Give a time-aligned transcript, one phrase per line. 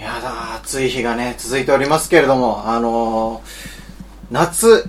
[0.00, 3.42] いやだ、暑い日がね、続いておりますけれども、あのー、
[4.30, 4.88] 夏、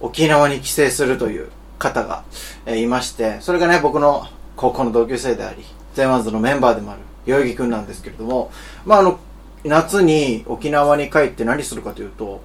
[0.00, 2.22] 沖縄に帰省するという方が、
[2.64, 5.64] えーいまして、それがね、僕の高校の同級生であり、
[5.94, 8.52] ゼマンズのメンバーでもある、代々木くんなんですけれども、
[8.86, 9.18] まあ、あの、
[9.64, 12.40] 夏に沖縄に帰って何するかというと、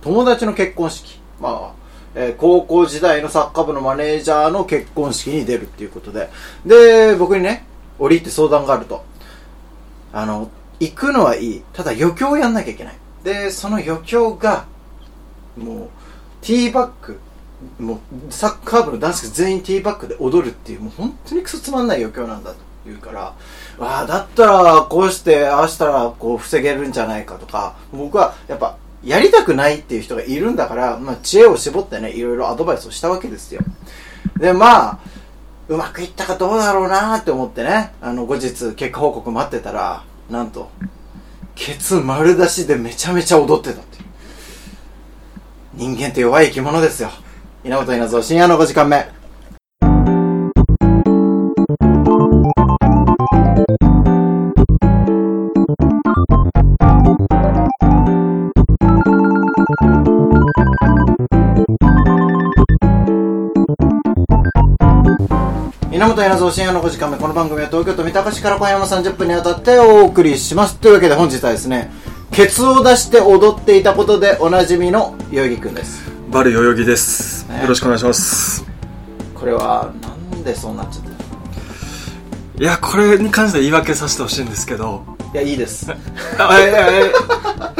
[0.00, 1.84] 友達の結婚式、まあ、
[2.14, 6.30] えー高校時代のサッカー部のマネージャーの結婚式に出るっていうことで、
[6.64, 7.66] で、僕にね、
[7.98, 9.04] 折りて相談があると。
[10.10, 10.48] あの、
[10.84, 11.62] 行くのはいい。
[11.72, 12.94] ただ余興をやんなきゃいけない。
[13.22, 14.66] で、その余興が、
[15.56, 15.88] もう、
[16.42, 17.18] ティーバッグ、
[17.78, 17.94] も
[18.28, 23.34] う、サッカー部の男子が全員ティーバッグで踊るっていう、もう本当にクソつまんない余興なんだと言うから、
[23.78, 33.60] わあ、だったら、こうして、ああしたら、こう、防げるんじゃないかとか、僕は、やっぱ、やりたくないっていう人がいるんだから、まあ、知恵を絞ってね、いろいろアドバイスをしたわけですよ。
[34.38, 34.98] で、まあ、
[35.68, 40.70] うまくいったかどうだろうなって思ってね、あの、後日、結果報告待ってたら、なんと、
[41.54, 44.04] ケツ丸出しでめちゃめちゃ踊ってたっていう。
[45.74, 47.10] 人間って弱い生き物ですよ。
[47.64, 49.13] 稲本稲造深夜の5時間目。
[66.28, 67.18] の5時間目。
[67.18, 70.78] この番組は東京都三鷹市から今夜も30分にわたってお送りします。
[70.78, 71.92] というわけで本日はですね、
[72.32, 76.10] ケツを出して踊っていたことでおなじみの代々木くんです。
[76.30, 78.64] バル代々木です、ねよろしくお願いします
[79.34, 80.08] これは、な
[80.38, 81.14] んでそうなっちゃったの？
[82.58, 85.04] いやこれに関しては言い訳させてほしいんですけど
[85.34, 85.92] いや、いいです。
[86.38, 86.72] あええ
[87.10, 87.12] え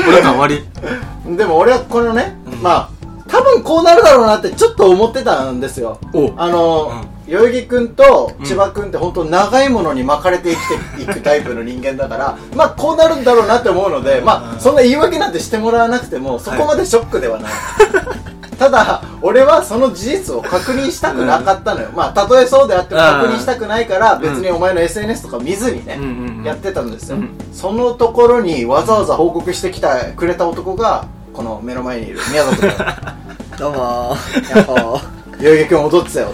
[0.06, 2.90] 俺の終わりでも俺はこのね、うんまあ、
[3.26, 5.98] 多分こうなるだろうなってちょっと思ってたんですよ。
[6.12, 7.94] おあの、代々木くん。
[7.94, 10.54] と千葉くんって本当長いものに巻かれて
[10.96, 17.52] 生きていくタイプの人間だから、まあこうなるんだろうなって思うので、まあそんな言い訳なんてしてもらわなくても、そこまでショックではない。
[18.58, 21.88] ただ、俺はその事実を確認したくなかったのよ。
[21.94, 25.98] まあ、たとえそうであっても確認したくないから、別にお前の SNS とか見ずにね、
[26.44, 27.30] やってたんですよ、うん。
[27.52, 32.70] そのところにわざわざ報告してきたくれた男がこの目の前にいる宮里君。
[33.58, 34.56] どうもー。
[34.56, 35.23] やっほー。
[35.44, 36.32] 代々木君踊ってたよ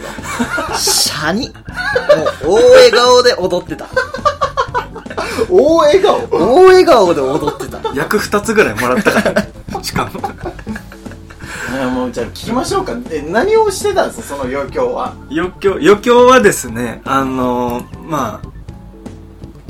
[0.77, 1.49] シャに。
[1.49, 3.87] もう、大笑顔で踊ってた。
[3.87, 3.95] と
[5.53, 6.29] 大笑顔？
[6.31, 7.81] 大笑顔で踊ってた。
[7.95, 10.21] 役2つぐらいもらったからしかも。
[11.91, 12.97] もうじゃあ聞きましょうか。
[13.11, 14.37] え何をしてたんですか？
[14.37, 15.15] その余興は。
[15.31, 15.73] 余興？
[15.73, 18.49] 余興はですねあのーまあ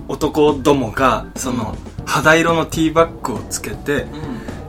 [0.08, 4.06] 男どもがその、肌色のティーバッグをつけて、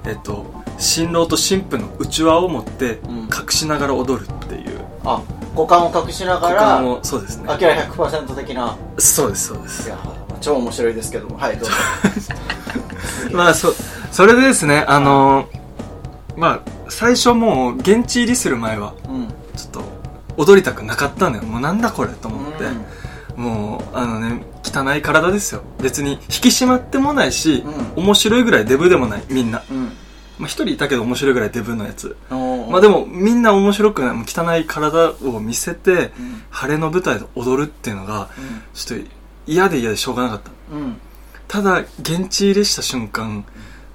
[0.06, 0.46] えっと
[0.82, 3.18] 新郎と新婦のうちわを持ってうん。
[3.22, 4.82] 隠しながら踊るっていう。
[5.06, 5.22] あ
[5.56, 7.46] 股間を隠しなが股ら間をそうですね。
[7.48, 8.76] アキラ100%的な。
[8.98, 9.88] そうですそうです。
[9.88, 9.98] いや
[10.42, 11.72] 超面白いですけどもはいどうぞ。
[13.32, 13.74] まあそ
[14.12, 15.62] それでですねあのー
[16.36, 16.60] まあ
[16.90, 19.28] 最初もう現地入りする前はうん。
[19.56, 19.84] ちょっと
[20.38, 21.44] 踊りたくなかったのよ。
[21.44, 22.64] もうなんだこれと思って、
[23.38, 23.44] うん。
[23.44, 25.62] もうあのね汚い体ですよ。
[25.80, 27.64] 別に引き締まってもないし、
[27.96, 29.24] う面白いぐらいデブでもない。
[29.30, 29.62] みんな。
[29.70, 29.92] うん
[30.42, 32.18] まあ一人いたけど面白いぐらいデブのやつ。
[32.30, 36.44] まあでもみんな面白くないもう汚い体を見せて、うん。
[36.50, 38.62] 晴れの舞台で踊るっていうのがうん。
[38.74, 39.08] ちょっと
[39.46, 40.52] 嫌で嫌でしょうがなかった。
[40.74, 41.00] うん。
[41.48, 43.46] ただ現地入りした瞬間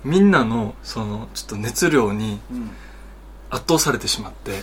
[0.05, 2.71] みんなのそのちょっと熱量にうん。
[3.51, 4.63] 圧倒されてしまって。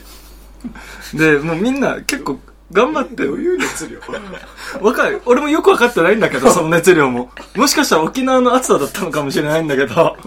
[1.14, 2.40] でもうみんな結構
[2.74, 4.00] 頑張ってどういう熱量。
[4.82, 5.22] わかる。
[5.26, 7.30] 俺もよくわかってないんだけど、 その熱量も。
[7.56, 9.96] もしかしたら沖縄の暑さだったのかもしれないんだけど、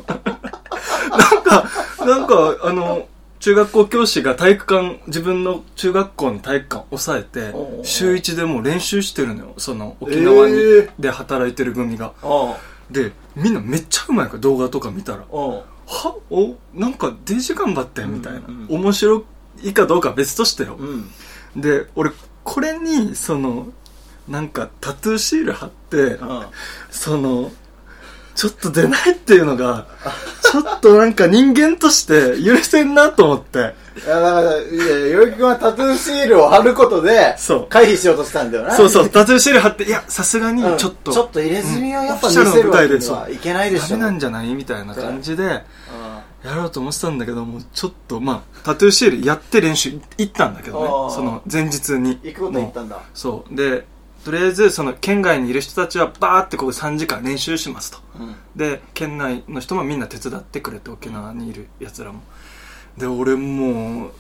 [1.19, 1.69] なんか、
[2.05, 3.09] なんか、あの、
[3.41, 9.55] 中学校教師が体育館、自分の中学校の体育館を抑えて週一でもう練習してるのよ。
[9.59, 10.91] その、沖縄に、えー。
[10.99, 12.13] で働いてる組が。
[12.91, 15.19] で、みんなめっちゃうまいから、動画とか見たら。
[15.31, 15.65] は？
[16.31, 16.57] お？
[16.75, 18.81] なんかデージ頑張ってんみたいな、うんうん。
[18.81, 19.25] 面白
[19.63, 20.77] いかどうかは別としてよ。
[20.79, 21.61] うん。
[21.61, 22.11] で、俺、
[22.47, 23.67] これに、その、
[24.29, 26.43] なんかタトゥーシール貼って、うん
[26.91, 27.51] その、
[28.37, 29.87] ちょっと出ないっていうのが、
[30.43, 33.59] ちょっとなんか人間として許せんなと思って。
[33.59, 37.35] いや、だから、いや、よいきくんはタトゥーシールを貼ることで、
[37.69, 38.77] 回避しようとしたんだよな。
[38.77, 43.89] そうそう、タトゥーシール貼って、いや、さすがにうんちょっと、ちょっと入れ墨はやっぱ見せるわけ舞台でそうにはいけないでしょ。
[43.89, 45.61] ダメなんじゃないみたいな感じで、うん
[46.47, 52.21] やろうと思ってたんだけども、ちょっと、まあ、タトゥーシールやって練習行ったんだけどねあー、その前日に。
[52.23, 53.01] 行くこと言ったんだ。
[53.15, 53.55] そう。
[53.55, 53.85] で、
[54.25, 57.99] とりあえず、その、県外にいる人たちは、バーってここ3時間練習しますと。
[58.21, 58.37] うん。
[58.55, 62.21] で、県内の人もみんな手伝ってくれて、沖縄にいる奴らも。
[62.97, 64.11] で、俺もう、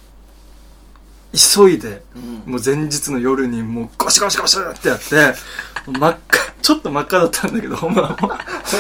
[1.32, 2.18] 急いで、う
[2.48, 2.52] ん。
[2.52, 5.34] もう前日の夜にもうゴシゴシゴシってやって、
[5.86, 8.30] 真っ赤っちょっと真っ赤だったんだけど、まあ、本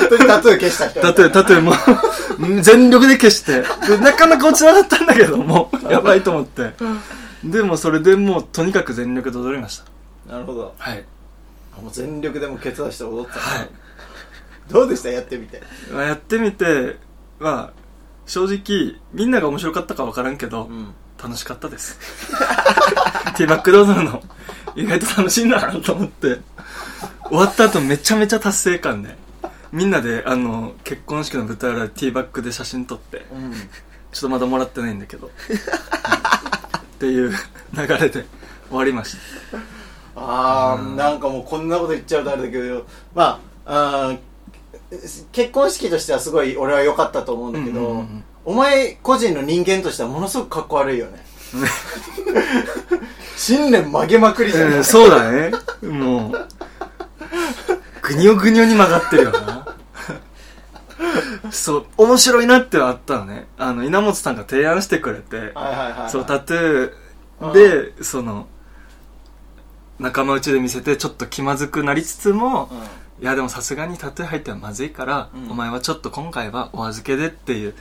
[0.08, 1.74] 当にタトゥー消した人みたいなたとえ、たとえもう、
[2.62, 6.72] 全力で消して、でなかなか落ちなかったんだけど、もう、やばいと思って。
[7.44, 9.78] でも、それでもう、とにかく全力で踊りまし
[10.26, 10.32] た。
[10.32, 11.04] なるほどはい。
[11.80, 13.68] もう全力でもうケツ出して踊ってた、はい。
[14.68, 15.10] どうでした？
[15.10, 15.62] やってみて
[15.92, 16.96] まあやってみて、
[17.38, 17.80] まあ、
[18.26, 21.98] 正直、みんなが面白かったかわからんけど、ん楽しかったです。
[23.36, 24.22] ティーバックで踊るの、
[24.74, 26.40] 意外と楽しいなと思って、
[27.28, 29.16] 終わった後めちゃめちゃ達成感で、
[29.72, 33.52] みんなで、あの、結婚式の舞台裏でティーバックで写真撮って、うん。
[34.12, 35.30] ちょっとまだもらってないんだけど、っ
[36.98, 37.30] ていう
[37.74, 38.24] 流れで
[38.68, 39.16] 終わりまし
[39.50, 39.58] た。
[40.20, 40.96] ああ、うん。
[40.96, 44.18] なんかもうこんなこと言っちゃうとあれだけどまああー
[45.32, 48.24] 結婚式としてはすごい俺は良かったと思うんだけど、うんうんうん。
[48.46, 51.26] お前個人の人間としてはものすごくかっこ悪いよね。
[53.36, 55.50] 信念曲げまくりじゃない、うんそうだね。
[55.82, 56.48] もう、
[58.06, 59.76] ぐにょぐにょに曲がってるよな。
[61.50, 63.48] そう、面白いなってはあったのね。
[63.58, 66.10] あの、稲本さんが提案してくれて、はいはいはいはい。
[66.10, 68.46] そう、タトゥーで、その、
[69.98, 72.78] 仲間内で見せてちょっと気まずくなりつつも、うん。
[73.22, 75.50] いやでもさすがにタトゥー入ってはまずいから、うん。
[75.50, 77.74] お前はちょっと今回はお預けでっていう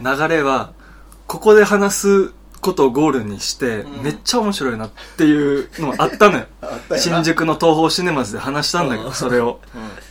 [0.00, 0.72] 流れは、
[1.26, 2.32] ここで話す
[2.66, 6.46] ことをゴールにして、うんめっちゃ面白いなっていうのがあったのよ。
[6.98, 9.60] 新宿の東宝シネマズで話したんだけど、うんそれを。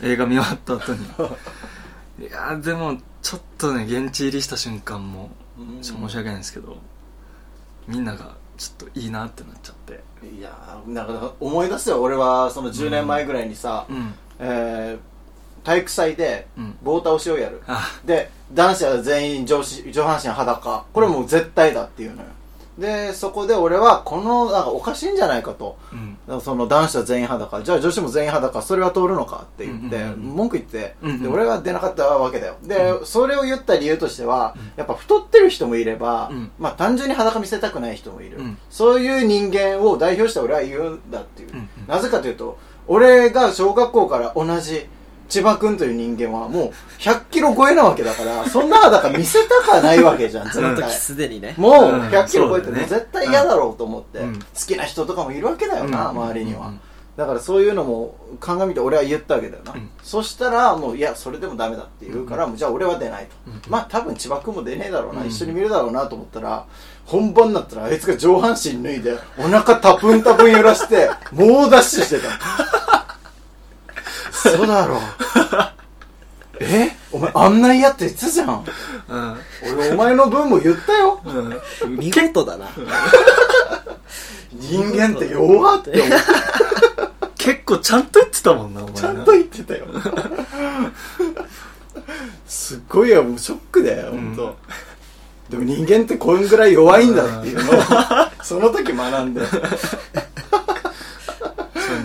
[0.02, 1.04] うん映画見終わった後に。
[2.26, 6.78] いやーでも、ちょっとね、現地入りした瞬間も、うんちょっと申し訳ないんですけど、
[7.86, 10.02] みんながちょっといいなってなっちゃって。
[10.24, 14.14] いやーなんか思い出すよ俺はその10年前ぐらいにさ、うん。
[14.38, 15.16] えー
[15.66, 22.28] 体育祭でうん棒倒しをやる、あ、で男子は全員上肢上半身裸これもう絶対だっていうのよ
[22.78, 25.78] でそこで俺はこのなんかおかしいんじゃないかと。
[26.28, 26.40] うん。
[26.40, 27.62] その男子は全員裸。
[27.62, 28.60] じゃあ女子も全員裸。
[28.60, 30.20] それは通るのかって言って、うんうんうん。
[30.36, 31.22] 文句言って、うんうん。
[31.22, 32.56] で俺は出なかったわけだよ。
[32.62, 36.50] で、それを言った理由としては、やっぱ太ってる人もいれば、うん。
[36.58, 38.58] まあ単純に裸見せたくない人もいる、うん。
[38.68, 41.68] そういう人間を代表して俺は言うんだっていう、うんうん。
[41.88, 42.58] なぜかというと
[42.88, 44.86] 俺が小学校から同じ
[45.28, 50.74] 千葉君という人間はもう100キロ超えなわけだからそんな裸見せたかないわけじゃん絶対。
[50.74, 51.54] その時すでにね。
[51.56, 52.00] もううん。
[52.08, 54.38] 100キロ超えても絶対嫌だろうと思って、うん。
[54.38, 56.22] 好きな人とかもいるわけだよな、うん。
[56.22, 56.80] 周りには、うん。
[57.16, 59.90] だからそういうのも鑑みて俺は言ったわけだよな、うん。
[60.02, 63.60] そしたらもういやそれでもダメだって言うから、もうじゃあ俺は出ないと、うん。
[63.68, 65.28] まあ多分千葉君も出ねえだろうな、うん。
[65.28, 66.66] 一緒に見るだろうなと思ったら
[67.04, 73.05] 本番になったらあいつが上半身脱いでお腹タプンタプン揺らして猛ダッシュしてた
[74.42, 75.00] そうだろう。
[76.60, 76.90] え？
[77.12, 78.64] お前あんな嫌って言ってたじゃん。
[79.08, 79.36] うん。
[79.78, 81.20] 俺お前の分も言ったよ。
[81.24, 81.96] うん。
[81.96, 82.68] 見事だな。
[84.52, 86.16] 人間って弱って思って
[87.36, 89.00] 結構ちゃんと言ってたもんな、お前な。
[89.00, 89.86] ちゃんと言ってたよ。
[92.46, 94.34] すっごいよもうショックだようん。
[94.34, 94.56] 本
[95.50, 97.82] 当、でも人間ってこんぐらい弱いんだっていうのを
[98.42, 99.42] その時学んで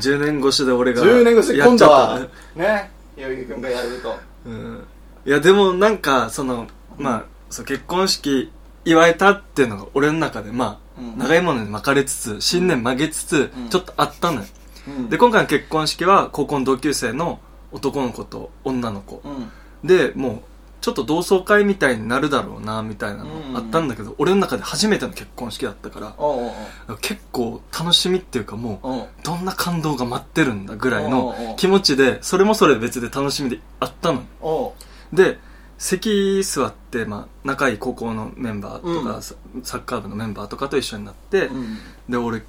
[0.02, 2.28] 10年越しで俺が10年越しでやっ今度はね
[2.64, 4.16] ねひろゆき君がやると。
[4.46, 4.84] うん。
[5.26, 6.68] いやでもなんかその
[6.98, 8.52] まあそう結婚式
[8.84, 11.18] 祝えたっていうのが俺の中でまあ、うん。
[11.18, 13.70] 長いものに巻かれつつ信念曲げつつ、うん。
[13.70, 14.48] ちょっとあったのよ、
[14.88, 15.10] うん。
[15.10, 17.40] で今回の結婚式は高校の同級生の
[17.72, 19.52] 男の子と女の子、うん。
[19.88, 20.42] でもう
[20.82, 34.74] ちょっと同窓会みたいになるだろうなみたいなのあったんだけど、俺の中で初めての結婚式だったから結構楽しみっていうかもうどんな感動が待ってるんだぐらいの気持ちでそれもそれ別で楽しみであったの。
[35.14, 35.40] で
[35.78, 39.22] 席座って、まあ、仲いい高校のメンバーとか、うん。
[39.24, 41.78] ササッカー部のメンバーとかと一緒になって、うん。
[42.08, 42.44] で俺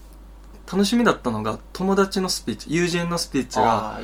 [0.70, 4.00] 楽しみだったのが友達のスピーチ友人のスピーチあが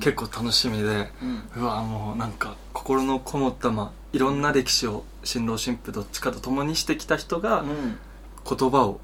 [0.00, 1.10] 結構楽しみで、
[1.56, 1.62] うん。
[1.62, 7.98] うわもうなんか心のこもった、まあ、いろんな歴史を新郎新婦どっちかと共にしてきた人がうん。
[8.48, 9.00] 言葉を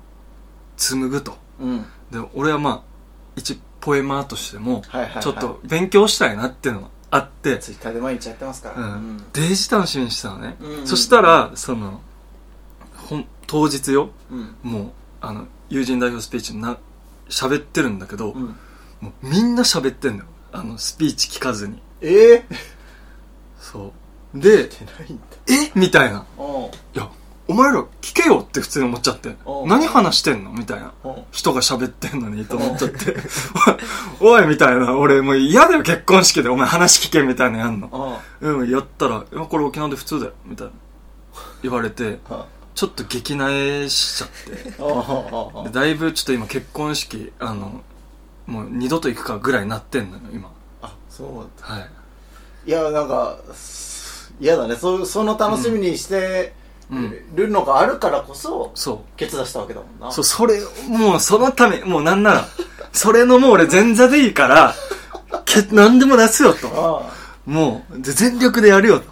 [0.77, 1.37] 紡ぐと。
[1.61, 1.85] うん。
[2.11, 2.83] で俺はまあ
[3.37, 4.83] 一ポエマーとしても
[5.21, 8.77] ちょっと勉強したいなっていうのがあって、ツイッターで毎日やってますから。
[8.77, 9.19] うん。
[9.35, 10.87] デージ楽しみにしてたのね、うん。
[10.87, 12.01] そしたらその
[12.97, 14.57] ほん当日ようん。
[14.63, 16.79] もうあの友人代表スピーチな
[17.35, 18.57] 喋ってるんだけど、うん。
[19.01, 20.25] もうみんな喋ってんのよ。
[20.53, 21.83] あのスピーチ聞かずに。
[22.01, 22.45] ええ
[23.59, 23.93] そ
[24.35, 24.41] う。
[24.41, 25.25] でってないんだ。
[25.49, 25.73] え？
[25.75, 26.25] みたいな。
[26.95, 27.11] いや
[27.47, 29.37] お前ら聞けよって普通に思っちゃって。
[29.67, 30.53] 何話してんの？
[30.53, 30.95] みたいな。
[31.33, 33.17] 人が喋ってんのにと思っちゃって。
[34.21, 34.97] おいおいみたいな。
[34.97, 36.49] 俺もう嫌だよ結婚式で。
[36.49, 37.89] お前話聞けみたいなのやんの。
[37.93, 40.73] おううんやったら「いやこれ沖縄で普通だよ」みたいな。
[41.63, 42.21] 言われて。
[42.29, 45.71] はちょっと激なえしちゃって。
[45.71, 47.83] だいぶちょっと今結婚式あの
[48.47, 50.51] もう二度と行くかぐらいになってんのよ今。
[50.83, 51.91] あそうはい。
[52.67, 54.77] いやなんかす嫌だね。
[54.77, 56.55] そその楽しみにして
[56.91, 58.99] うんるのがあるからこそそう。
[59.17, 60.13] 決断したわけだもんな。
[60.13, 62.49] そう、それ、もうそのため、もうなんなら、
[62.93, 64.75] それのもう俺前座でいいから、
[65.45, 66.69] け、なんでも出すよと。
[67.09, 67.15] あ。
[67.47, 69.07] もう、で全力でやるよと。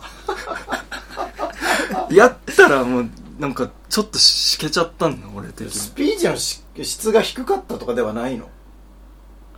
[2.14, 3.10] やったらもう、
[3.42, 5.66] なんか、ちょっとしけちゃったんだ、俺的に。
[5.66, 8.48] あスピーチのし質が低かったとかではないの？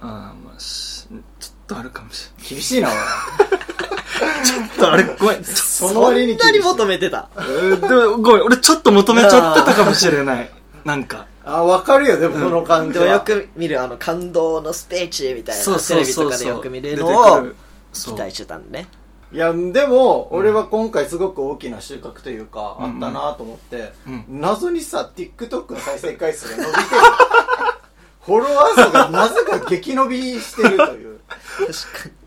[0.00, 1.20] ああ、まあし、ちょっ
[1.66, 3.08] とあるかもし厳しいなおいれない。
[4.46, 5.44] ちょっとあれ、ごめん。
[5.44, 7.28] その割にそんなに求めてた？
[7.36, 10.50] えーでもごめん、俺ちょっと求めちゃってたかもしれない。
[10.86, 11.26] なんか。
[11.44, 16.38] あ分かるよでもその感じはでもよく見るあの感動のスピーチみたいな、そうテレビとか。
[16.38, 17.42] でよく見る出てのを
[17.92, 18.88] 期待してたんでね。
[19.34, 26.84] いやでも俺は今回すごく大きな収穫というか、うんあったなと思って、うん謎にさ TikTok の再生回数が伸びてる
[28.22, 31.18] フォロワー数がなぜか激伸びしてるという
[31.58, 32.24] 確か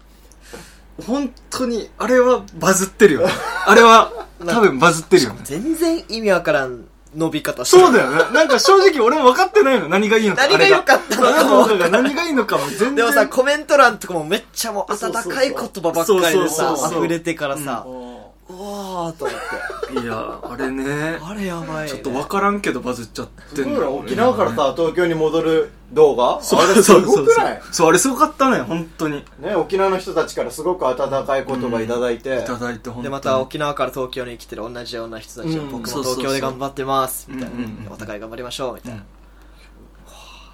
[1.06, 3.32] 本当に、あれはバズってるよね。
[3.68, 4.12] あれは、
[4.46, 5.46] 多分バズってるよねに。。
[5.46, 6.86] 全然意味わからん
[7.18, 8.18] 伸び方してるそうだよね。
[8.32, 9.90] なんか正直俺も分かってないの。
[9.90, 10.48] 何がいいのか。
[10.48, 11.66] 何が良かったの？
[11.66, 12.96] か何がいいのかも全然。
[12.96, 18.18] でもさ、コメント欄とかもめっちゃもう温かい言葉ばっかりでさ溢れてからさ、うん
[18.50, 19.77] うわーと思って。
[19.92, 21.20] いや、あれね。
[21.22, 21.90] あれやばい、ね。
[21.90, 26.42] ちょっと分からんけどバズっちゃってんの沖縄からさ、東京に戻る動画？
[26.42, 29.24] そうあれすそうそうごくないそう、あれすごかったね、本当に。
[29.40, 33.04] ね、沖縄の人たちからすごく温かい言葉いただいて、いただいて本当に。
[33.04, 39.04] で、また沖縄から東京に来てる同じような人たちが、うん僕も東京で頑張ってます、みたいな、うんうんうんお互い頑張りましょう、みたいな。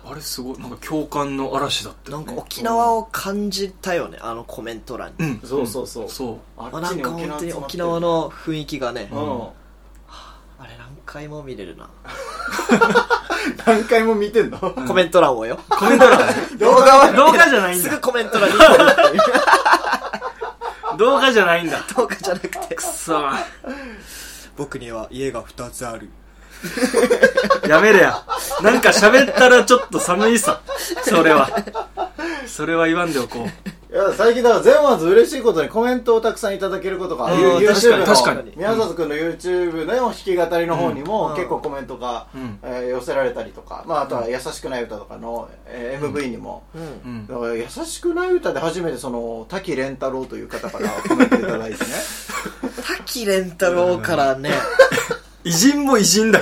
[0.06, 2.26] あれすごい、なんか共感の嵐だったよね。
[2.26, 5.26] なんか沖縄を感じたよね、あのコメント欄に。
[5.26, 5.40] うん。
[5.44, 6.38] そうそうそうそう。
[6.58, 9.42] ああなんか本当に沖る縄の雰囲気がね、うん、
[10.60, 11.90] あれ何回も見れるな。
[13.66, 14.58] 何回も見てんの？
[14.60, 15.60] コメント欄をよ。
[15.70, 16.20] コメント欄
[16.58, 18.02] 動画は動画じゃないんだすぐ。
[18.02, 18.56] コメント欄に
[20.98, 21.80] 動画じゃないんだ。
[21.96, 23.46] 動画じゃなくて、さあ、
[24.56, 26.10] 僕には家が2つある。
[27.68, 28.24] やめれや。
[28.62, 30.62] なんか喋ったらちょっと寒いさ。
[31.04, 31.50] それは。
[32.48, 33.70] それは言わんでおこう。
[33.94, 38.54] いや最近だからゼンワーズ嬉しいことにコメントをたくさんいただけることがうん YouTube 確かにの確かに。
[38.56, 41.36] 宮里君の YouTube の弾き語りの方にもうん。
[41.36, 42.60] 結構コメントが、うん。
[42.64, 46.82] えー寄せられたりとか、まあ、あとは「優しくない歌」とかの、えー MV にも、うん。
[46.82, 47.28] うん。
[47.28, 47.36] だ。
[47.38, 51.92] から優しくない歌で初めてその滝蓮太郎という方から コメントいただいてね。
[52.98, 54.52] 滝蓮太郎からね、
[55.44, 56.40] 偉人も偉人だ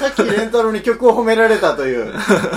[0.00, 0.10] から。
[0.12, 2.12] 滝蓮太郎に曲を褒められたという。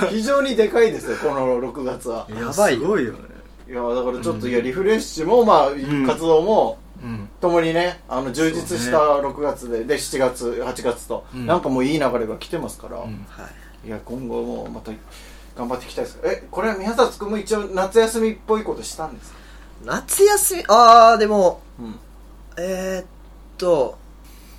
[0.10, 2.28] 非常にでかいですよこの6月は。
[2.30, 3.20] やばいすごいよね。
[3.68, 6.06] いやだからちょっと、いやリフレッシュもまあ、ん。
[6.06, 7.28] 活動もうん。
[7.42, 11.46] 共にねあの充実した6月で、で7月8月と、うん。
[11.46, 13.00] なんかもういい流れが来てますから、ん。
[13.02, 13.06] は
[13.84, 13.88] い。
[13.88, 14.92] いや今後もまた
[15.56, 16.20] 頑張っていきたいです。
[16.24, 19.38] えこれ宮里君も一応夏休みっぽいことしたんですか？
[19.86, 22.00] 夏休み、あー、でも、うん。
[22.58, 23.06] えー、っ
[23.58, 23.98] と、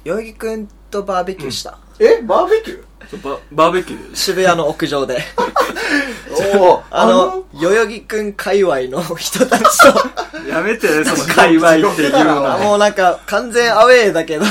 [0.05, 1.77] 代々木くんとバーベキューした。
[1.99, 3.23] えバーベキュー？
[3.23, 4.15] ババーベキュー。
[4.17, 5.19] 渋谷の屋上で。
[6.57, 9.87] おお あの、代々木くん界隈の人たちと、
[10.49, 12.43] やめてね、その界隈っていうの。
[12.43, 12.59] は。
[12.59, 14.45] もうなんか完全アウェーだけど、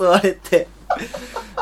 [0.00, 0.68] 誘われて、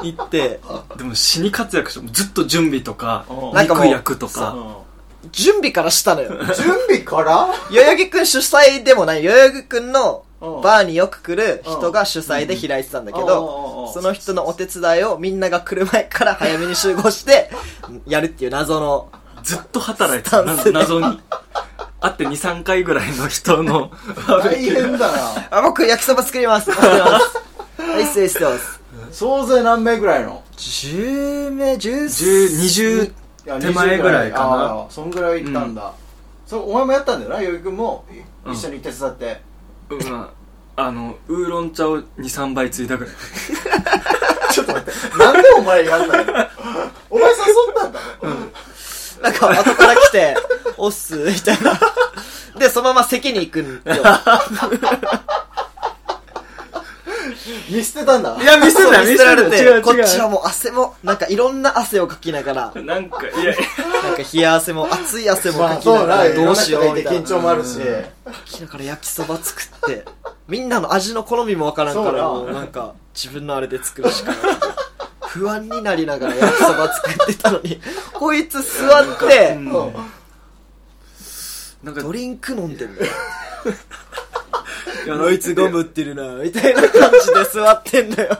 [0.02, 0.60] 行って、
[0.96, 3.52] でも死に活躍して、ずっと準備とかう、ん。
[3.52, 4.54] なんかもう肉焼くとか。
[5.32, 6.28] 準備からしたのよ。
[6.54, 7.48] 準備から？
[7.72, 10.60] 代々木くん主催でもない、代々木くんのうん。
[10.60, 13.26] バーによく来る人が主催で開いてたんだけうん。
[13.26, 17.50] ど、その人のお手伝いをみんなが来る前から早めに集合して、
[18.06, 19.10] やるっていう謎の、
[19.42, 20.42] ずっと働いてた。
[20.42, 21.20] 謎に。
[22.00, 23.90] 会って2、3回ぐらいの人の
[24.28, 24.56] 大。
[24.62, 25.18] 変だな
[25.58, 26.70] あ、僕焼きそば作ります。
[26.70, 26.82] ます。
[26.82, 28.80] はい、失礼してます。
[29.10, 33.12] 総勢何名ぐらいの？10名、10、10、20い
[33.46, 35.92] や手前ぐらいかな20あーそんぐらい行ったんだ、
[36.46, 38.14] そうお前もやったんだよな代々木君もい
[38.48, 39.42] うん一緒に手伝って、
[39.90, 40.26] うん
[40.76, 43.14] あの、ウーロン茶を2、3杯ついたぐらい。
[44.52, 45.18] ちょっと待って。
[45.18, 46.32] なんでお前やんないの？
[47.10, 47.36] お前誘っ
[47.76, 48.28] たんだろ、
[49.22, 50.36] なんか後から来て、
[50.76, 51.80] おっす、みたいな。
[52.58, 53.80] で、そのまま席に行くんよ。
[57.68, 58.36] 見捨てたんだ？
[58.40, 59.82] いや、見せた見捨てられて、違う違う。
[59.82, 63.54] こっちはもう汗も、なんかいろんな汗をかきながら、なんか、いや、
[64.02, 67.20] なんか冷や汗も、熱い汗もまあかきながら、どうしようみたいな。
[67.20, 67.78] 緊張もあるし。
[67.78, 67.82] か
[68.44, 70.04] きながら焼きそば作って、
[70.48, 74.74] みんなの味の好みもわからんから、もうなんか自分のあれで作るしかなくて。
[75.34, 77.80] 不安になりながら焼きそば作ってたのに、
[78.14, 79.94] こいつ座って、うんうん
[81.82, 83.12] なんか、ドリンク飲んでんだよ。
[85.04, 88.38] いやあいつゴムってるな、みたいな感じで座ってんだよ。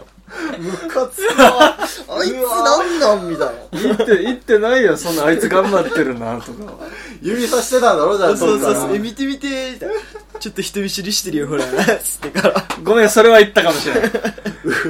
[0.59, 3.55] ムカつくわあいつなんなんみたいな。
[3.73, 6.75] 言って言ってないよそんなあいつ頑張ってるなとか。
[7.23, 8.97] 指さしてたんだろじゃあそうそうそう。
[8.97, 9.95] え見て見てみたいな
[10.41, 11.65] ちょっと人見知りしてるよほら。
[11.65, 12.65] つってから。
[12.83, 14.11] ごめんそれは言ったかもしれない。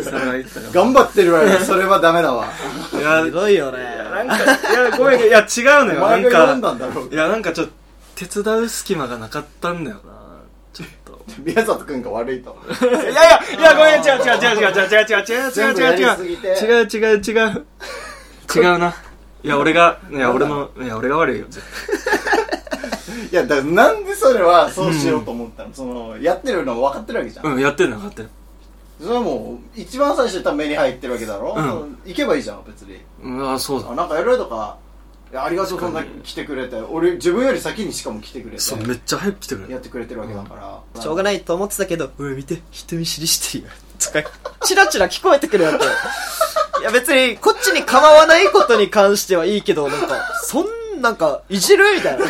[0.03, 2.33] それは言ったかも頑張ってるわよそれはダメだ。
[2.33, 2.47] わ
[2.93, 3.79] いやひどいよね。
[4.11, 5.47] なんかいやごめんいや違う
[5.85, 6.79] のおよなんか。
[7.11, 7.73] いやなんかちょっと
[8.27, 10.13] 手伝う隙間がなかったんだよな
[10.75, 11.25] ちょっと。
[11.39, 12.57] 宮里くんが悪いと。
[12.83, 17.67] いやいやいやごめん違う違う違う違う違う違う違う違う全部やりすぎて違う違う違う違う
[18.55, 18.95] 違うな
[19.43, 21.63] いや俺がいや俺のいや俺が悪いよ絶
[23.31, 28.29] いやだなんでそれはそうしようと思ったの、そのやってるの分かってるわけじゃん、対うんやってんの分かってる
[29.01, 34.84] それはもう一番最初に多分目に入ってるわけだろ、うん行けばいいじゃん別にうんあそうだあなんかやるとかいや
[35.39, 43.71] ありがとうそんな来てくれて俺自分より先にしかも来てくれてそうめっちゃ早く来てくれるやってくれてるわけだから、しょうがないと思ってたけど、うわ、見て、人見知りしてるよ。
[43.99, 44.31] とか、
[44.65, 45.85] チラチラ聞こえてくるわけ。
[46.81, 52.27] いや別に、こっちに構わないことに関してはいいけど、なんか、そん、なんか、いじるみたいな。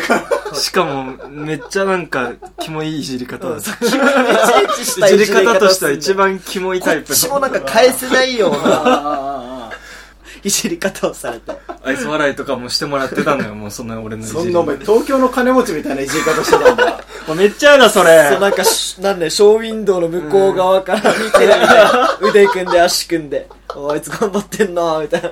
[0.53, 9.71] しかもめっちゃなんかキモいいじり方だいちいちしたいじり方としては一番キモいこタイプっちもなんか返せないような、
[10.43, 11.51] いじり方をされて。
[11.85, 14.39] 愛想笑いとかもしてもらってたのよ もうそんな俺のいじり。
[14.41, 16.99] そんなお前東京の金持ちみたいないじり方してたんだ。
[17.27, 18.29] もうめっちゃやだそれ。
[18.31, 22.17] そう、なんかし、なんで、ショーウィンドウの向こう側から見てるみたいな。
[22.21, 25.29] 腕組んで足組んで、おあいつ頑張ってんなみたいな。
[25.29, 25.31] い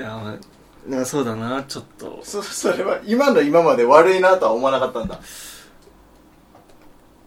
[0.00, 0.34] やまあ
[0.88, 2.20] なそうだなちょっと。
[2.24, 5.18] そそれは今の今まで悪いなとは思わなかったんだ。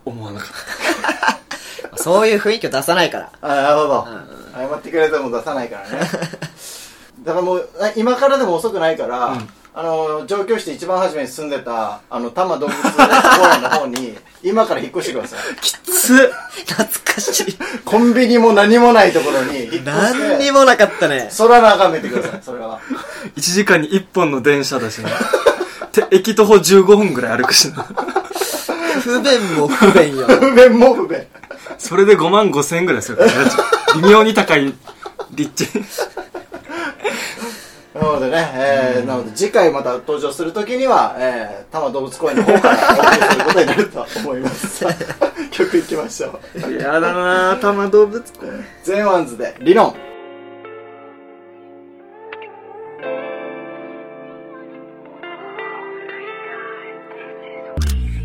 [0.03, 0.50] 思わなかっ
[1.89, 1.98] た。
[2.01, 3.29] そういう雰囲気を出さないから。
[3.41, 4.07] あなるほど、
[4.55, 6.10] 謝ってくれても出さないからね
[7.21, 9.49] だからもうあ今からでも遅くないから、うん。
[9.73, 12.89] あの上京して一番初めに住んでたあの多摩動物公
[13.55, 16.29] 園の方に 今から引っ越してくださいきつ
[16.67, 17.57] 懐かしい。
[17.85, 21.29] コンビニも何もないところに引っ越して何にもなかったね。
[21.37, 22.79] 空眺めてくださいそれは。
[23.37, 25.09] 1時間に1本の電車だしな
[25.93, 27.85] て駅徒歩15分ぐらい歩くしな。
[29.03, 30.27] 不便も不便よ。
[30.37, 31.25] 不便も不便。
[31.77, 33.51] それで5万5千円ぐらいするからね。
[33.96, 34.74] 微妙に高い
[35.31, 35.69] 立地
[37.94, 44.85] なのでね、えー、なので次回また登場するときには、えー、多摩動物公園の方からお送りすることになると思います。
[45.51, 46.74] 曲いきましょう。
[46.74, 49.94] やだな多摩動物公園ゼンワンズで、理論。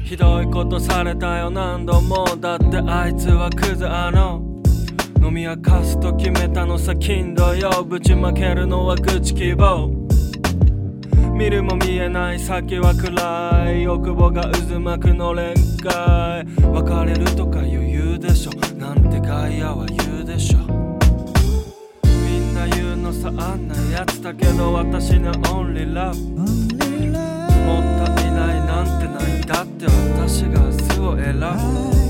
[0.04, 4.55] ひどいことされたよ何度もだってあいつはクズあの
[5.22, 9.90] 飲み明かすと決めたのさ金土よぶちまけるのは口希望。
[11.34, 13.82] 見るも見えない先は暗い。
[13.82, 18.50] 欲望が渦巻くのれんかい別れるとか余裕でしょ。
[18.76, 20.58] なんて外野は言うでしょ。
[22.04, 26.16] みんな言うのさあんなやつだけど私にはオンリーラブ。
[27.66, 29.40] もったいないなんてない。
[29.42, 31.34] だって私が明日を選
[32.00, 32.05] ぶ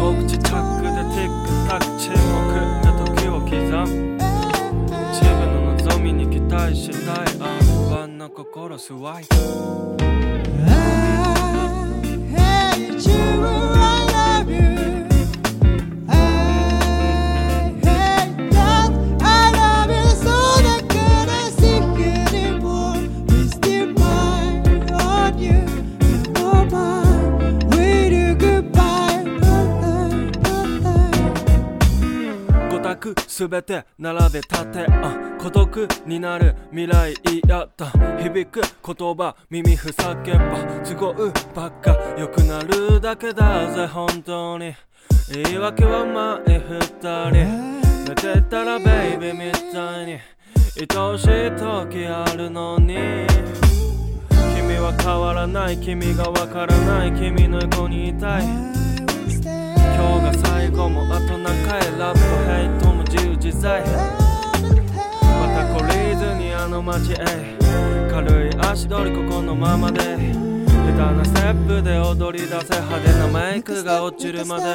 [0.00, 3.92] お口チャックでティックタック沈黙で時を刻む
[5.12, 7.26] 自分の望みに期待したい。
[7.40, 7.42] あ
[7.88, 9.34] 不安な心スワイプ。
[10.64, 10.66] I
[12.30, 13.77] hate you,
[33.38, 37.14] 五択すべて並べ立てあ孤独になる未来
[37.46, 41.14] 嫌だ響く言葉耳ふさけば都合
[41.54, 41.96] ばっか。
[42.18, 44.74] 良くなるだけだぜ本当に。
[45.30, 46.80] 言い訳は前二
[47.30, 47.78] 人。
[48.08, 50.18] 寝てたらベイビーみたいに。
[50.80, 52.96] 愛しい時あるのに。
[54.56, 55.78] 君は変わらない。
[55.78, 57.12] 君がわからない。
[57.12, 58.44] 君の横にいたい。
[58.44, 62.20] 今日が最後もあと何回ラップ
[62.50, 63.27] ヘイトも自由。
[63.40, 67.16] 自在また懲りずにあの街へ。
[68.10, 70.00] 軽い足取りここのままで。
[70.00, 74.74] 下手なステップで踊り出せ派手なメイクが落ちるまで。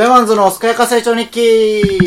[0.00, 1.98] ゼワンズの健やか成長日記イ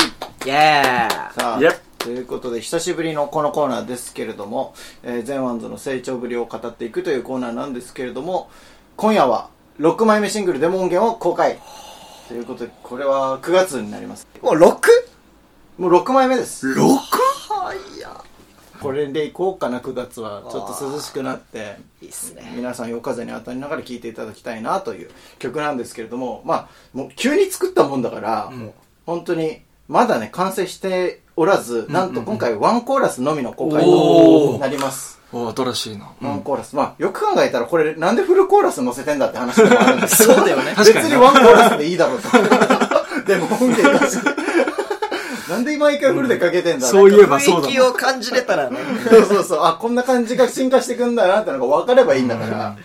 [0.46, 8.50] エーさあ、Yep ということで、久しぶりのこのコーナーですけれども、えー、ゼワンズの成長ぶりを語っていくというコーナーなんですけれども、
[8.96, 11.60] 今夜は6枚目シングルデモ音源を公開。
[12.26, 14.26] ということで、これは9月になります。
[14.42, 14.60] もう 6?
[15.78, 16.74] もう6枚目です。
[18.84, 18.88] 6?
[18.88, 19.06] はいや。
[19.06, 20.42] これでいこうかな、9月は。
[20.50, 22.52] ちょっと涼しくなって、いいっすね。
[22.56, 28.52] 皆さん夜風に当たりながら聴いていただきたいなという曲なんですけれども、まあ、もう急に作ったもんだから、
[29.06, 35.20] 本当に、まだね、完成しておらず、なんと今回ワンコーラスのみの公開となります。
[35.32, 36.12] お新しいな。
[36.22, 36.76] ワンコーラス。
[36.76, 42.28] まあ、よく考えたらこれ、なんでフルコーラス載せてんだって話でもあるんですけどそうだよね別にワンコーラスでいいだろうと。
[43.26, 44.18] でも音源だし。
[45.48, 48.78] なんで毎回フルでかけてんだそういえばそうだ雰囲気を感じれたらね。
[49.08, 49.58] そうそうそう。
[49.62, 52.76] あ、こんな感じが進化していくんだなってのが分かればいいんだから。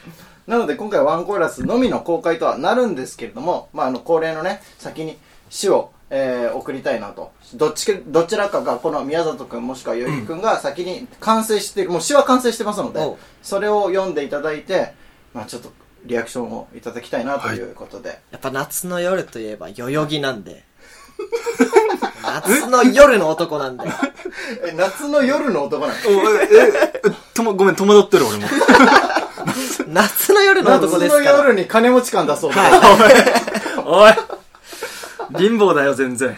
[0.47, 5.17] なので今回ワンコーラスのみの公開とはなるんですけれども、まあ、あの、恒例のね、先に
[5.49, 7.31] 詩を、えー送りたいなと。
[7.53, 12.99] どっちか、どちらかが、この宮里くんもしくはよゆきくんが先に完成してる、もう詩は完成してますので
[13.43, 14.93] それを読んでいただいて、
[15.33, 15.71] まあちょっと
[16.05, 18.19] リアクションをいただきたいなということで。
[18.31, 20.63] やっぱ夏の夜といえば代々木なんで。
[22.23, 23.83] 夏の夜の男なんで。
[24.65, 26.49] え、夏の夜の男なんですおえ、
[27.05, 28.47] え、とも、ごめん、戸惑ってる俺も。
[29.87, 31.37] 夏の夜の男夏のですから。
[31.37, 32.59] 夜に金持ち感出そうと。
[33.85, 34.13] おい
[35.37, 36.37] 貧乏だよ、全然。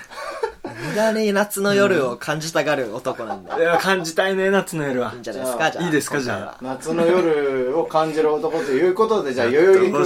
[0.63, 3.51] 無駄に夏の夜を感じたがる男なんで。
[3.57, 5.23] いや、感じたいね、夏の夜はいいん。
[5.23, 5.83] じゃないですか、じゃあ。
[5.85, 9.99] いいですかじゃ夏の夜を感じる男ということで、じゃあ、代々木くんが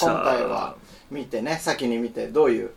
[0.00, 0.74] 今回は
[1.10, 2.70] 見てね、先に見て、どういう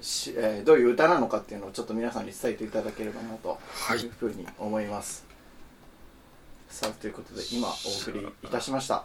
[0.00, 5.26] し、えーどういう歌なのかっていうのをちょっと皆さんに伝えていただければなとはいいうふうに思います。
[6.68, 9.04] さあ、ということで、今お送りいたしました。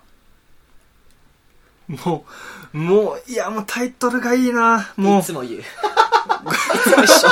[1.87, 2.25] も
[2.73, 4.93] う、もう、いや、もうタイトルがいいな。
[4.97, 5.61] もいつも言う。
[6.49, 7.27] いつも一緒。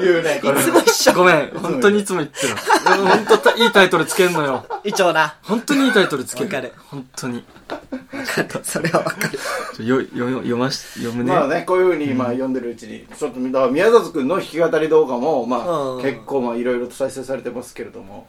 [0.00, 0.60] 言うね、これ。
[0.60, 1.14] いつも一緒う、。
[1.16, 2.54] ごめん、本当にいつも言ってる。
[2.56, 4.64] 本当たいいタイトルつけんのよ。
[4.84, 5.36] 一応な。
[5.42, 6.46] 本当にいいタイトルつける。
[6.46, 7.44] わかる本当に。
[7.68, 7.76] わ
[8.24, 8.60] かる。
[8.62, 9.86] それはわかる。
[9.86, 11.32] よ、よ、読まし、読むね。
[11.32, 13.38] まあね、こういうふうに今読んでるうちに、ちょっと、
[13.70, 18.26] 宮里くんの弾き語り動画も、まあ、うん結構まあいろいろと再生されてますけれども、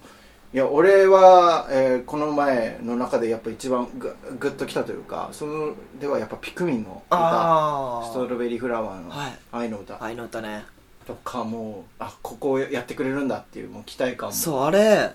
[0.54, 10.04] いや、俺は、えーこの前の中でやっぱ一番ぐグッときたというか、その、ではやっぱピクミンの歌、あストロベリーフラワーのはい愛の歌あ。
[10.04, 10.66] 愛の歌ね。
[11.08, 14.36] とかもう、あ、ここをやってくれるんだっていうもう期待感も。
[14.36, 15.14] そう、あれ、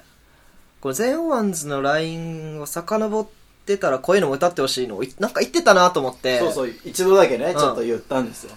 [0.81, 3.27] これ、ゼンワンズの LINE を遡っ
[3.67, 8.57] てたら、こういうのも歌ってほしいのなんか言ってたなと思って、そうそう、一度だけね、んちょっと言ったんですよ。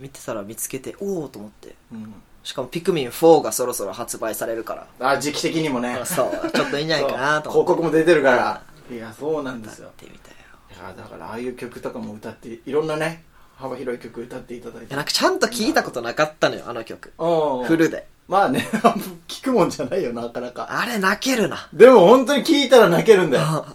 [0.00, 1.74] 見てたら見つけて、おおと思って。
[1.92, 2.14] うん。
[2.48, 5.10] しかも、ピクミン4がそろそろ発売されるから。
[5.10, 6.00] あ、時期的にもね。
[6.06, 7.50] そう、ちょっといいんじゃないかなと。
[7.50, 8.62] 広告も出てるから。
[8.90, 10.08] いや、そうなんですよ歌っ。
[10.08, 10.36] てみたよ。
[10.70, 13.22] いやだからああいう曲とかも歌っていろんなね
[13.56, 17.12] 幅広い曲歌っていただいていや、なんかちゃんと聞いたことなかったのよ、あの曲。
[17.18, 18.06] うんフルで。
[18.28, 18.66] まあね
[19.28, 21.68] 聞くもんじゃないよなかなかあれ泣けるな。
[21.74, 23.66] でも本当に聞いたら泣けるんだよ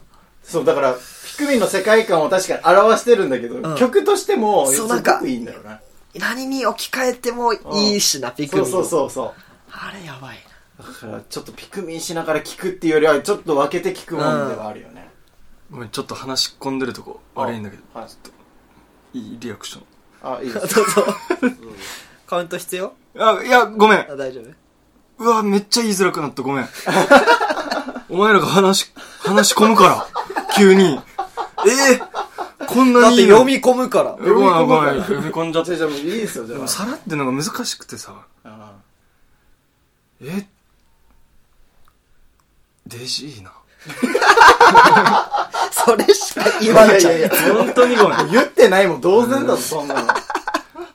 [0.44, 0.96] そうだから
[1.38, 5.80] ピクミンの世界観を確かに表してるんだけど、ん曲としてもすごくいいんだよな
[6.20, 8.66] 何に置き換えてもいいしな、ピクミン。
[8.66, 9.34] そうそうそうそう
[9.72, 10.38] あれやばい
[10.78, 15.10] だからちょっとピクミンしながら聞くっていうよりはちょっと分けて聞くもんではあるよね、
[15.72, 18.08] ごめん、ちょっと話し込んでるとこ悪いんだけど、は
[19.14, 19.84] いいいリアクション。
[20.24, 20.68] あいいでな。
[20.68, 21.06] すどうぞ。
[22.26, 22.94] カウント必要？
[23.18, 24.00] あ、いや、ごめん。
[24.00, 24.42] あ、大丈
[25.20, 25.24] 夫？
[25.24, 26.70] うわ、めっちゃ言いづらくなった、ごめん。
[28.10, 30.08] お前らが話し、話し込むから、
[30.56, 31.00] 急に。
[31.66, 32.08] えー、
[32.66, 34.18] こんだなにいいのって読み込むから。
[34.20, 35.76] えごめん、ごめん、読読み込んじゃって。
[35.76, 38.74] じゃいいですよじゃあでも、さらってのが難しくてさ、あ
[40.22, 40.46] え？
[42.88, 43.52] デジいいな。
[45.72, 47.18] それしか言わんちゃう。
[47.18, 48.32] いやいやいや本当にごめん。
[48.32, 50.14] 言ってないもん同然だぞそんなの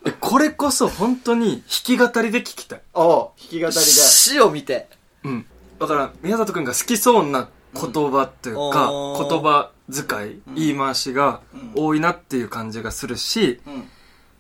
[0.06, 2.80] え、これこそ本当に弾き語りで聞きたい。
[2.94, 4.88] おう弾き語りで詩を見て。
[5.24, 5.46] うん。
[5.78, 9.28] だから、宮里くんが好きそうな言葉というか、うん。
[9.28, 11.84] 言葉遣い、言い回しがうん。
[11.84, 13.88] 多いなっていう感じがするし、うん。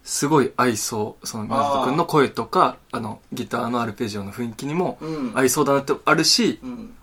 [0.04, 1.26] すごい合いそう。
[1.26, 5.32] その宮里くんの声とか、あの、ギターのアルペジオの雰囲気にもうん。
[5.34, 6.94] 合いそうだなってあるし、うん。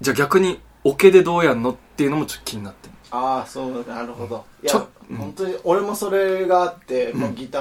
[0.00, 2.94] じゃあ逆に、オケでどうやんのっていうのもちょっと気になってる。
[3.10, 4.44] ああそうなるほど。
[4.62, 5.16] いやうん。
[5.16, 7.16] 本当に俺もそれがあって、ん。
[7.16, 7.58] もうギタ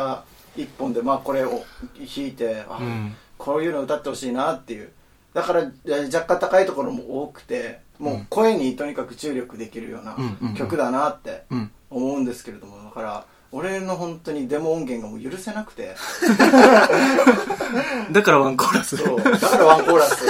[0.56, 1.64] ー一本でまあこれを
[1.98, 3.16] 弾いて、あうん。
[3.38, 4.92] こういうの歌ってほしいなっていう。
[5.34, 10.18] だからえ若干高いところも多くてもう声にとにかく注力できるような
[10.56, 11.72] 曲だなってうん。
[11.90, 15.96] 思うんですけれどもだから俺の本当にデモ音源がもう許せなくて。
[18.12, 18.98] だからワンコーラス。
[18.98, 19.22] そう。
[19.22, 20.26] だからワンコーラス。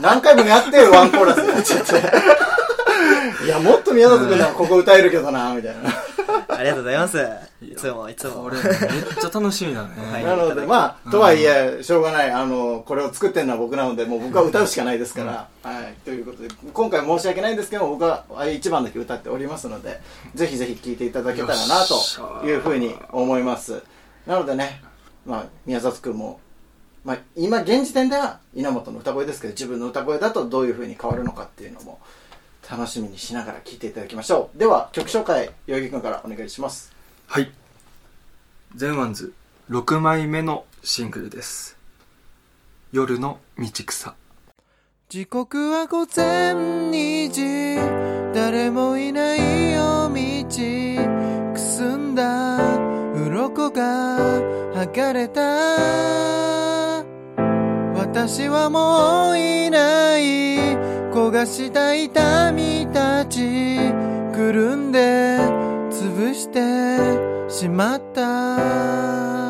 [0.00, 1.92] 何回もやってよワンコーラスになっちゃって。
[3.44, 5.90] いやもっと宮里君はここ歌えるけどなみたいな
[6.48, 7.18] ありがとうございます。
[7.62, 8.44] いつも、いつも。
[8.44, 8.64] これめっ
[9.20, 9.90] ちゃ楽しみだね。
[10.12, 20.00] はいなので、まあ、とはいえ、しょうがない、あの、これを作ってるのは僕なので、もう僕は歌うしかないですから、はい、ということで、今回申し訳ないんですけども、僕はあ一番だけ歌っておりますので、
[20.34, 23.82] ぜひぜひ聴いていただけたらな、というふうに思います。
[24.26, 24.82] なのでね、
[25.26, 26.40] まあ、宮里くんも、
[27.04, 31.98] まあ、今現時点では稲本の歌声ですけど、自分の歌声だとどういうふうに変わるのかっていうのも、
[32.70, 34.58] 楽しみにしながら聴いていただきましょう。
[34.58, 36.92] では、曲紹介、代々木くんからお願いします。
[37.26, 37.50] はい。
[38.74, 39.32] ゼンワンズ
[39.70, 41.76] 6枚目のシングルです。
[42.92, 44.14] 夜の道草。
[45.08, 47.76] 時刻は午前2時
[48.34, 52.56] 誰もいない夜道くすんだ
[53.14, 54.16] 鱗が
[54.72, 55.42] 剥がれた
[57.94, 60.22] 私はもういない
[60.76, 60.91] 焦
[61.32, 63.40] がした痛みたち
[64.34, 65.38] くるんで
[65.90, 69.41] 潰してしまった。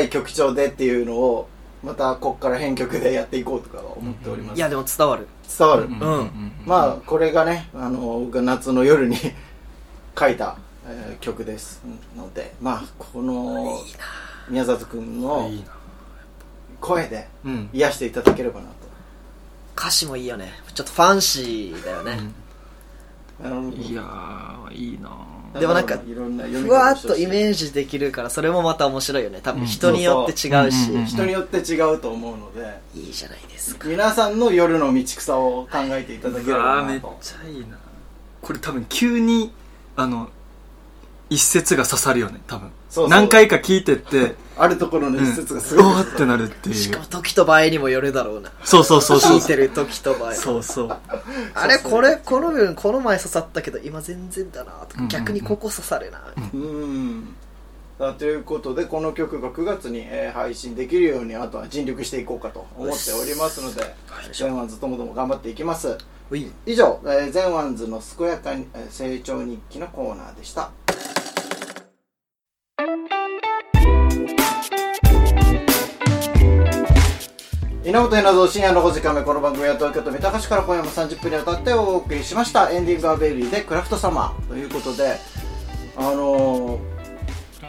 [0.00, 1.48] い曲調でっていうのを
[1.82, 5.26] またこっから編曲でやっていこうとか思っております、いや、でも伝わる。
[5.58, 9.16] 伝わる、んまあこれがねあの僕が夏の夜に
[10.18, 11.82] 書いた、えー曲です
[12.16, 13.78] のでまあこの
[14.48, 15.50] 宮里君の。
[16.84, 17.70] 声でうん。
[17.72, 18.74] 癒していただければなと
[19.76, 20.52] 歌詞もいいよね。
[20.74, 22.18] ちょっとファンシーだよね。
[23.42, 25.10] あのいやー、いいな
[25.60, 29.40] でもなんかいろんな読みふわっとイメージできるから、それもまた面白いよね。
[29.42, 29.66] 多分うん。
[29.66, 31.06] 人によって違うし。
[31.06, 32.80] 人によって違うと思うので。
[32.94, 33.88] いいじゃないですか。
[33.88, 37.78] 皆さんの夜の道草を考えていただけうればわー、めっなとちゃいいな。
[38.42, 39.52] これ多分急に、
[39.96, 40.28] あの、
[41.30, 42.70] 一節が刺さるよね、多分。
[42.90, 47.00] そうそう何回か聞いてって、あるところのうん、一節がすごい、おーってなるっていうしか。
[47.00, 48.52] も時と場合にもよるだろうな。
[48.64, 49.46] そうそうそうそう聞い。
[49.46, 50.34] てる時と場合。
[50.34, 50.96] そうそう。
[51.54, 56.20] あれこれ、この分この前刺さったけど今全然だなとかうんうんうん逆にここ刺さるな。
[56.52, 57.34] うん
[57.98, 63.94] さあということでこの曲が9月に、えー配信できるようにあとは尽力していこうかと思っておりますので
[64.32, 65.96] ゼンワンズともども頑張っていきます
[66.66, 70.72] 以上、えー、ゼンワンズの健やかに、えー成長日記のコーナーでした
[77.82, 85.16] 稲本稲造深夜の5時間目この番組は東京都三鷹市から今夜も30分にわたってお送りしましたエンディングはベイビーでクラフトサマーということで
[85.96, 86.78] あの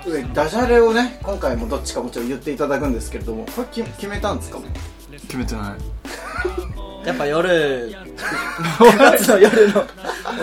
[0.04, 4.60] ー、ダジャレをね今回もどっちかもちろん言っていただくんですけれどもこれ決決めたんですか？
[5.12, 5.78] 決めてな
[7.04, 7.08] い。
[7.08, 7.90] やっぱ夜、
[8.80, 9.82] 9月の夜の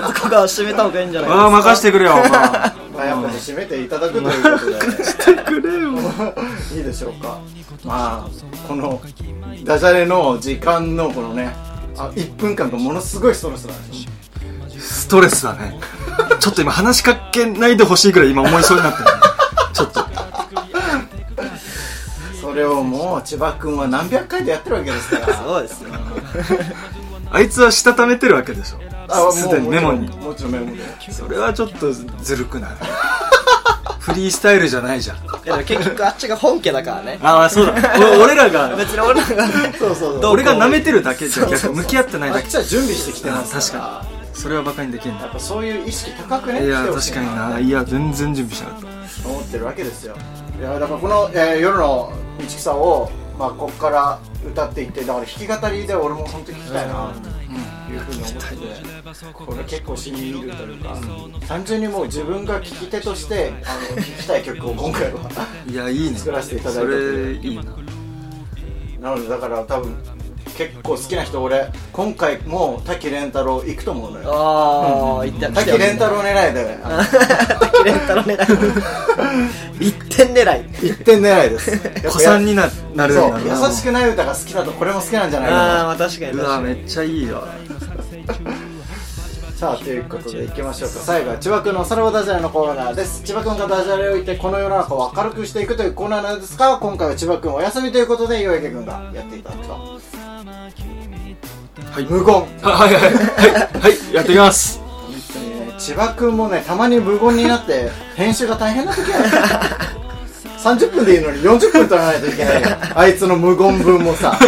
[0.09, 1.45] 男が締めた方がいいんじゃないですか？
[1.45, 5.91] ああ、任してくれよ、お前まあやっぱり締めていただくということでしてくれよ。
[6.77, 7.41] いいでしょうか
[7.85, 8.29] まあ
[8.69, 9.01] この
[9.65, 11.53] ダジャレの時間のこのね
[11.97, 14.13] あ1分間がものすごいストレスなんですよ
[14.79, 15.79] ストレスだね。
[16.41, 19.11] ちょっと今話しかけないでほしいぐらい今思いそうになってる、ね。
[19.73, 20.03] ちょっと。
[22.41, 25.91] それをもう千葉君は何百回とやってるわけですからそうですよ。
[27.31, 28.92] あいつはしたためてるわけでしょ。
[29.13, 30.09] あすでにメモに。
[30.09, 30.83] ももちろんメモで。
[31.13, 32.71] それはちょっとずるくない。
[34.01, 35.17] フリースタイルじゃないじゃん。
[35.65, 37.19] 結局あっちが本家だからね。
[37.23, 37.75] ああそうだ。
[38.19, 38.75] お俺らが。
[38.75, 39.47] 別に俺らが。
[39.47, 40.33] ねそうそうそう。
[40.33, 43.71] 俺が舐めてるだけじゃ逆に向き合ってないあっだけちは準備してきてます。
[43.71, 44.23] 確かに。
[44.35, 47.59] それはバカにできんだやっぱそういう意識高くねいや確かにな。
[47.61, 48.81] いや全然準備しなかっ
[49.23, 49.29] た。
[49.29, 50.17] 思ってるわけですよ。
[50.59, 56.93] いやだからこの、えー夜の道草をまあこっから歌っていってだから弾き語りで俺も本当に聞きたいな。
[56.95, 57.29] と
[57.93, 58.55] いうふうに思ってて
[59.33, 60.97] これ結構しみ入るというか
[61.47, 65.21] 単純にもう自分が聴き手としてあの聴きたい曲を今回は
[65.69, 66.17] いやいいね。
[66.19, 67.63] 作らせていただいたそれいいな
[69.01, 69.97] なのでだから多分
[70.57, 74.31] 結構好きな人俺今回も滝蓮太郎行くと思うのよ。
[74.33, 76.79] ああ言って滝蓮太郎狙いで。
[76.85, 76.99] あ の
[77.59, 79.89] 滝蓮太郎狙い。
[79.89, 80.91] 一点狙い。
[80.91, 81.79] 一点狙いです。
[82.09, 86.49] 子さんにななるんそうだな優しくない歌が好きだとこれも好きなんじゃないかなあ確かにう確かに。
[86.49, 87.49] わめっちゃいいわ
[89.57, 90.97] さあということでいきましょうか。
[90.97, 93.23] 最後は千葉君のさらばダジャレのコーナーです。
[93.23, 99.73] 千葉君がダジャレを言ってこの世の中を明るくしていくというコーナーなんですが今回は千葉君お休みということで岩池君がやっていただくと。
[99.73, 100.01] は
[102.01, 102.05] い。
[102.05, 102.45] 無言。
[102.63, 102.95] あはい。
[102.95, 103.03] はい。
[103.03, 103.81] はい。
[103.81, 104.15] はい。
[104.15, 104.81] やってきます
[105.79, 110.02] 千葉君もねたまに無言になって編集が大変な時ある
[110.63, 112.69] 30分でいいのに40分取らないといけないよ。
[112.95, 114.39] あいつの無言分もさ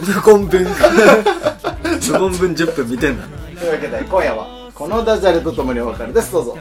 [0.00, 0.64] 無言文。
[0.74, 3.26] 化無言分10分見てんだ
[3.58, 6.32] というわけで今夜はこのダジャレとともにお別れです。
[6.32, 6.58] どうぞ。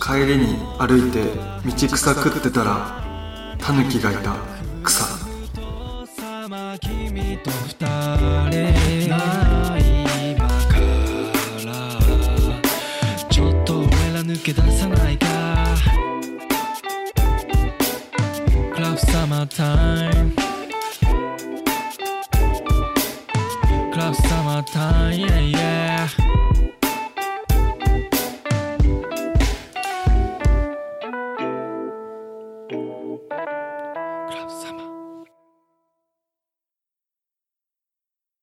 [0.00, 1.22] 帰りに歩いて
[1.64, 4.34] 道草食ってたらタヌキがいた。
[4.82, 5.04] 草。
[6.50, 7.76] 様君と二
[8.50, 8.60] 人
[13.28, 14.79] ちょっと俺ら抜け出さ
[19.40, 20.34] summer time.
[23.92, 25.38] Club summer time, yeah.
[25.40, 25.59] yeah.